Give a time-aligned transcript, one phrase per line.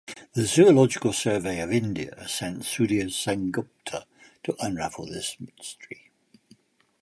[0.33, 4.05] The zoological survey of India sent Sudhir Sengupta
[4.41, 6.09] to unravel this mystery.